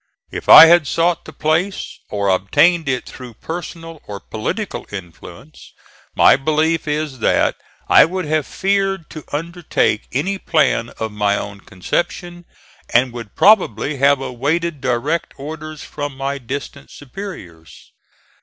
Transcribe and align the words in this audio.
If 0.31 0.49
I 0.49 0.65
had 0.65 0.87
sought 0.87 1.25
the 1.25 1.31
place, 1.31 1.99
or 2.09 2.29
obtained 2.29 2.89
it 2.89 3.05
through 3.05 3.35
personal 3.35 4.01
or 4.07 4.19
political 4.19 4.87
influence, 4.91 5.73
my 6.15 6.35
belief 6.35 6.87
is 6.87 7.19
that 7.19 7.55
I 7.87 8.05
would 8.05 8.25
have 8.25 8.47
feared 8.47 9.11
to 9.11 9.23
undertake 9.31 10.07
any 10.11 10.39
plan 10.39 10.89
of 10.97 11.11
my 11.11 11.37
own 11.37 11.59
conception, 11.59 12.45
and 12.91 13.13
would 13.13 13.35
probably 13.35 13.97
have 13.97 14.19
awaited 14.19 14.81
direct 14.81 15.35
orders 15.37 15.83
from 15.83 16.17
my 16.17 16.39
distant 16.39 16.89
superiors. 16.89 17.91